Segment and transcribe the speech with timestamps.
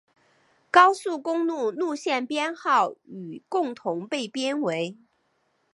[0.71, 4.97] 高速公路路线编号与共同被编为。